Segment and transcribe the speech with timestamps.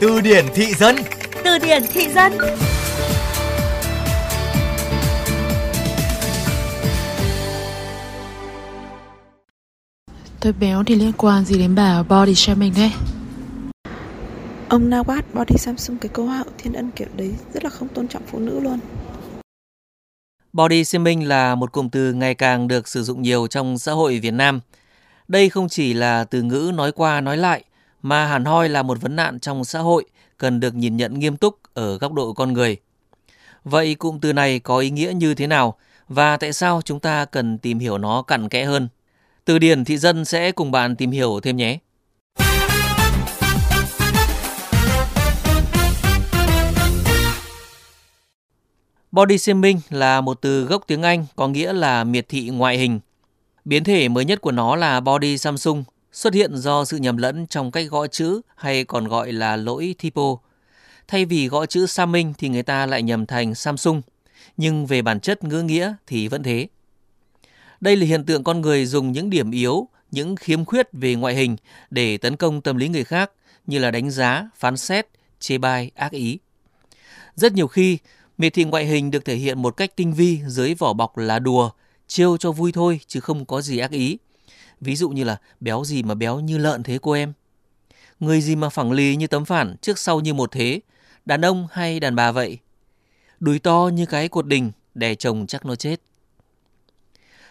[0.00, 0.96] Từ điển thị dân
[1.44, 2.32] Từ điển thị dân
[10.40, 12.92] Tôi béo thì liên quan gì đến bà body shaming đấy
[14.68, 18.08] Ông Nawat body Samsung cái câu hậu thiên ân kiểu đấy rất là không tôn
[18.08, 18.78] trọng phụ nữ luôn.
[20.52, 24.18] Body shaming là một cụm từ ngày càng được sử dụng nhiều trong xã hội
[24.18, 24.60] Việt Nam.
[25.28, 27.64] Đây không chỉ là từ ngữ nói qua nói lại,
[28.06, 30.04] mà hẳn hoi là một vấn nạn trong xã hội
[30.38, 32.76] cần được nhìn nhận nghiêm túc ở góc độ con người.
[33.64, 35.76] Vậy cụm từ này có ý nghĩa như thế nào
[36.08, 38.88] và tại sao chúng ta cần tìm hiểu nó cặn kẽ hơn?
[39.44, 41.78] Từ điển thị dân sẽ cùng bạn tìm hiểu thêm nhé.
[49.12, 53.00] Body shaming là một từ gốc tiếng Anh có nghĩa là miệt thị ngoại hình.
[53.64, 55.84] Biến thể mới nhất của nó là Body Samsung,
[56.16, 59.94] xuất hiện do sự nhầm lẫn trong cách gõ chữ hay còn gọi là lỗi
[59.98, 60.36] typo.
[61.08, 64.02] Thay vì gõ chữ Samsung thì người ta lại nhầm thành Samsung,
[64.56, 66.68] nhưng về bản chất ngữ nghĩa thì vẫn thế.
[67.80, 71.34] Đây là hiện tượng con người dùng những điểm yếu, những khiếm khuyết về ngoại
[71.34, 71.56] hình
[71.90, 73.30] để tấn công tâm lý người khác
[73.66, 75.06] như là đánh giá, phán xét,
[75.40, 76.38] chê bai, ác ý.
[77.34, 77.98] Rất nhiều khi,
[78.38, 81.38] miệt thị ngoại hình được thể hiện một cách tinh vi dưới vỏ bọc là
[81.38, 81.70] đùa,
[82.06, 84.18] trêu cho vui thôi chứ không có gì ác ý.
[84.80, 87.32] Ví dụ như là béo gì mà béo như lợn thế cô em.
[88.20, 90.80] Người gì mà phẳng lì như tấm phản, trước sau như một thế,
[91.24, 92.58] đàn ông hay đàn bà vậy.
[93.40, 96.00] Đùi to như cái cột đình, đẻ chồng chắc nó chết.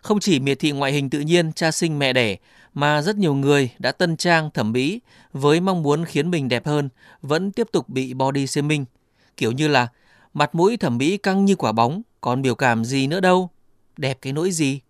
[0.00, 2.36] Không chỉ miệt thị ngoại hình tự nhiên cha sinh mẹ đẻ,
[2.74, 5.00] mà rất nhiều người đã tân trang thẩm mỹ
[5.32, 6.88] với mong muốn khiến mình đẹp hơn
[7.22, 8.84] vẫn tiếp tục bị body shaming.
[9.36, 9.88] Kiểu như là
[10.34, 13.50] mặt mũi thẩm mỹ căng như quả bóng, còn biểu cảm gì nữa đâu.
[13.96, 14.80] Đẹp cái nỗi gì?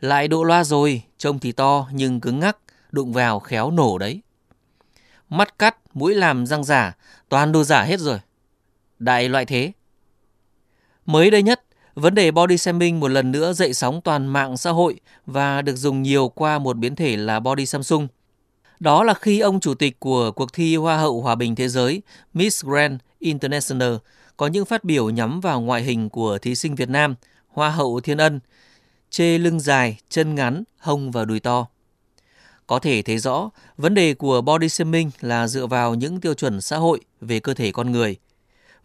[0.00, 2.56] Lại độ loa rồi, trông thì to nhưng cứng ngắc,
[2.92, 4.20] đụng vào khéo nổ đấy.
[5.28, 6.96] Mắt cắt, mũi làm răng giả,
[7.28, 8.18] toàn đồ giả hết rồi.
[8.98, 9.72] Đại loại thế.
[11.06, 11.64] Mới đây nhất,
[11.94, 15.76] vấn đề body shaming một lần nữa dậy sóng toàn mạng xã hội và được
[15.76, 18.08] dùng nhiều qua một biến thể là body Samsung.
[18.80, 22.02] Đó là khi ông chủ tịch của cuộc thi Hoa hậu Hòa bình Thế giới
[22.34, 23.94] Miss Grand International
[24.36, 27.14] có những phát biểu nhắm vào ngoại hình của thí sinh Việt Nam,
[27.48, 28.40] Hoa hậu Thiên Ân,
[29.14, 31.66] chê lưng dài, chân ngắn, hông và đùi to.
[32.66, 36.60] Có thể thấy rõ, vấn đề của body shaming là dựa vào những tiêu chuẩn
[36.60, 38.16] xã hội về cơ thể con người.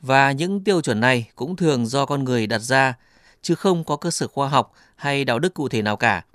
[0.01, 2.93] Và những tiêu chuẩn này cũng thường do con người đặt ra,
[3.41, 6.25] chứ không có cơ sở khoa học hay đạo đức cụ thể nào cả.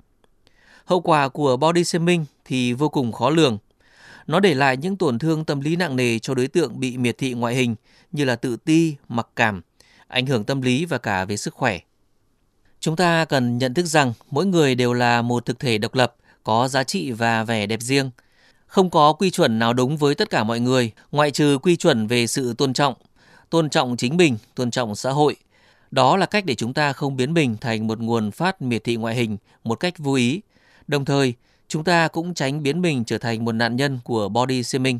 [0.85, 3.57] Hậu quả của body shaming thì vô cùng khó lường.
[4.27, 7.17] Nó để lại những tổn thương tâm lý nặng nề cho đối tượng bị miệt
[7.17, 7.75] thị ngoại hình
[8.11, 9.61] như là tự ti, mặc cảm,
[10.07, 11.79] ảnh hưởng tâm lý và cả về sức khỏe.
[12.85, 16.15] Chúng ta cần nhận thức rằng mỗi người đều là một thực thể độc lập,
[16.43, 18.11] có giá trị và vẻ đẹp riêng.
[18.67, 22.07] Không có quy chuẩn nào đúng với tất cả mọi người, ngoại trừ quy chuẩn
[22.07, 22.93] về sự tôn trọng,
[23.49, 25.35] tôn trọng chính mình, tôn trọng xã hội.
[25.91, 28.95] Đó là cách để chúng ta không biến mình thành một nguồn phát miệt thị
[28.95, 30.41] ngoại hình một cách vô ý.
[30.87, 31.33] Đồng thời,
[31.67, 34.99] chúng ta cũng tránh biến mình trở thành một nạn nhân của body shaming.